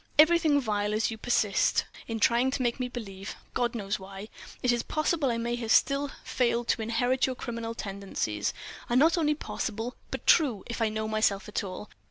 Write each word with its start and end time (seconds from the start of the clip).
—everything 0.17 0.59
vile, 0.59 0.95
as 0.95 1.11
you 1.11 1.17
persist 1.19 1.85
in 2.07 2.19
trying 2.19 2.49
to 2.49 2.63
make 2.63 2.79
me 2.79 2.87
believe—God 2.87 3.75
knows 3.75 3.99
why!—it 3.99 4.71
is 4.71 4.81
possible 4.81 5.29
I 5.29 5.37
may 5.37 5.67
still 5.67 6.07
have 6.07 6.17
failed 6.23 6.69
to 6.69 6.81
inherit 6.81 7.27
your 7.27 7.35
criminal 7.35 7.75
tendencies; 7.75 8.51
and 8.89 8.99
not 8.99 9.15
only 9.15 9.35
possible, 9.35 9.95
but 10.09 10.25
true, 10.25 10.63
if 10.65 10.81
I 10.81 10.89
know 10.89 11.07
myself 11.07 11.47
at 11.47 11.63
all. 11.63 11.87